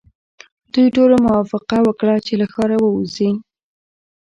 دوی 0.73 0.87
ټولو 0.95 1.15
موافقه 1.25 1.77
وکړه 1.87 2.15
چې 2.25 2.33
له 2.41 2.45
ښاره 2.53 2.77
وځي. 2.79 3.31